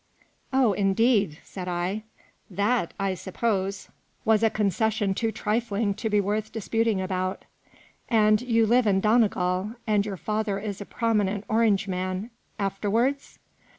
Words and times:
"Oh, 0.51 0.73
indeed!" 0.73 1.37
said 1.53 1.67
I. 1.67 2.01
"That, 2.49 2.95
I 2.99 3.13
suppose, 3.13 3.83
MADAME 3.83 3.91
DE 3.91 3.91
CHANTELOUP. 3.91 4.25
was 4.25 4.41
a 4.43 4.49
concession 4.49 5.13
too 5.13 5.31
trifling 5.31 5.93
to 5.93 6.09
be 6.09 6.19
worth 6.19 6.51
dis 6.51 6.67
puting 6.69 6.99
about. 6.99 7.45
And 8.09 8.41
you 8.41 8.65
live 8.65 8.87
in 8.87 8.99
Donegal, 8.99 9.73
and 9.85 10.03
your 10.03 10.17
father 10.17 10.57
is 10.57 10.81
a 10.81 10.87
prominent 10.87 11.43
Orangeman. 11.47 12.31
After 12.57 12.89
wards 12.89 13.37